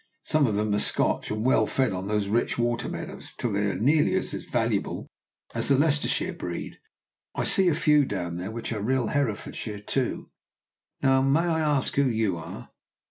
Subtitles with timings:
[0.23, 3.67] "Some of them are Scotch, and well fed on these rich water meadows, till they
[3.69, 5.07] are nearly as valuable
[5.53, 6.79] as the Leicestershire breed.
[7.35, 10.31] I see a few down there which are real Herefordshire, too.
[11.03, 12.71] And now may I ask who you are?"